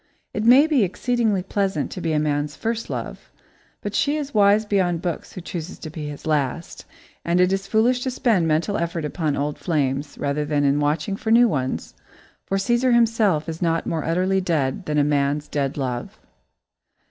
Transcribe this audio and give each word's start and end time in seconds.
It 0.33 0.43
may 0.45 0.65
be 0.65 0.83
exceedingly 0.83 1.43
pleasant 1.43 1.91
to 1.91 2.01
be 2.01 2.11
a 2.11 2.17
man's 2.17 2.55
first 2.55 2.89
love, 2.89 3.31
but 3.81 3.93
she 3.93 4.17
is 4.17 4.33
wise 4.33 4.65
beyond 4.65 5.03
books 5.03 5.33
who 5.33 5.41
chooses 5.41 5.77
to 5.77 5.91
be 5.91 6.07
his 6.09 6.25
last, 6.25 6.85
and 7.23 7.39
it 7.39 7.53
is 7.53 7.67
foolish 7.67 8.01
to 8.01 8.09
spend 8.09 8.47
mental 8.47 8.77
effort 8.77 9.05
upon 9.05 9.37
old 9.37 9.59
flames, 9.59 10.17
rather 10.17 10.43
than 10.43 10.63
in 10.63 10.79
watching 10.79 11.15
for 11.15 11.29
new 11.29 11.47
ones, 11.47 11.93
for 12.47 12.57
Cæsar 12.57 12.95
himself 12.95 13.47
is 13.47 13.61
not 13.61 13.85
more 13.85 14.03
utterly 14.03 14.41
dead 14.41 14.87
than 14.87 14.97
a 14.97 15.03
man's 15.03 15.47
dead 15.47 15.77
love. 15.77 16.19